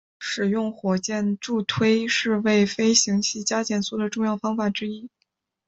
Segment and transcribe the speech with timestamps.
[0.17, 5.11] 使用火箭助推是为飞行器加减速的重要方法之一。